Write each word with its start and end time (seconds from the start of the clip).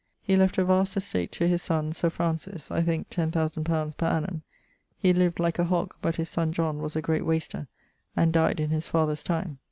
He 0.23 0.35
left 0.35 0.57
a 0.57 0.65
vast 0.65 0.97
estate 0.97 1.31
to 1.33 1.47
his 1.47 1.61
son, 1.61 1.93
Sir 1.93 2.09
Francis 2.09 2.71
(I 2.71 2.81
thinke 2.81 3.09
ten 3.11 3.29
thousand 3.29 3.65
pounds, 3.65 3.93
per 3.93 4.07
annum); 4.07 4.41
he 4.97 5.13
lived 5.13 5.39
like 5.39 5.59
a 5.59 5.65
hog, 5.65 5.93
but 6.01 6.15
his 6.15 6.27
sonne 6.27 6.53
John 6.53 6.81
was 6.81 6.95
a 6.95 7.03
great 7.03 7.23
waster, 7.23 7.67
and 8.15 8.33
dyed 8.33 8.59
in 8.59 8.71
his 8.71 8.87
father's 8.87 9.21
time. 9.21 9.59